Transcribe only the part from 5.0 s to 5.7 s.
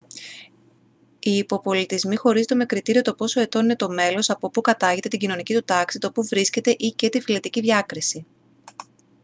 την κοινωνική του